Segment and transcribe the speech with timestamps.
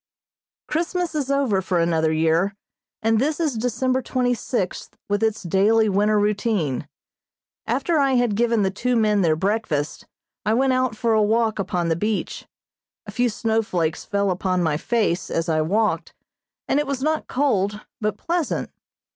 [0.67, 2.55] Christmas is over for another year,
[3.03, 6.87] and this is December twenty sixth with its daily winter routine.
[7.67, 10.07] After I had given the two men their breakfast,
[10.43, 12.47] I went out for a walk upon the beach.
[13.05, 16.15] A few snowflakes fell upon my face as I walked,
[16.67, 18.71] and it was not cold but pleasant.